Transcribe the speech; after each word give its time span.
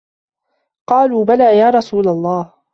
قَالُوا 0.87 1.25
بَلَى 1.25 1.57
يَا 1.57 1.69
رَسُولَ 1.69 2.07
اللَّهِ 2.07 2.53